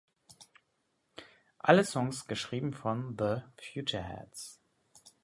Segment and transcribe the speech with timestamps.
[1.59, 4.59] Alle Songs geschrieben von The Futureheads.